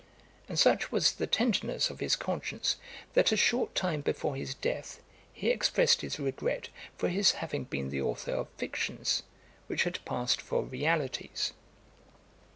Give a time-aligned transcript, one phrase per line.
[0.49, 2.77] And such was the tenderness of his conscience,
[3.13, 4.99] that a short time before his death
[5.31, 9.21] he expressed his regret for his having been the authour of fictions,
[9.67, 11.53] which had passed for realities.